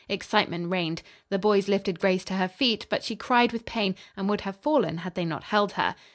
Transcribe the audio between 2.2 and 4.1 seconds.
to her feet; but she cried with pain